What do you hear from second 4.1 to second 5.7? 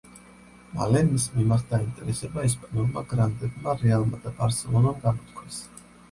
და „ბარსელონამ“ გამოთქვეს.